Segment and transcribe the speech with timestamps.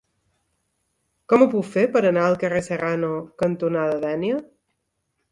[1.33, 3.11] Com ho puc fer per anar al carrer Serrano
[3.43, 4.39] cantonada Dénia?